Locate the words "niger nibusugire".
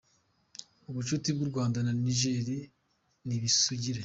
2.03-3.99